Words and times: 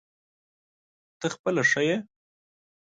ته 1.19 1.27
خپله 1.35 1.61
ښه 1.69 1.81
یې؟ 1.87 1.97